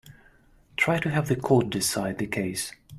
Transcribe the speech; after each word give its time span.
Try 0.77 0.97
to 0.97 1.11
have 1.11 1.27
the 1.27 1.35
court 1.35 1.69
decide 1.69 2.17
the 2.17 2.25
case. 2.25 2.71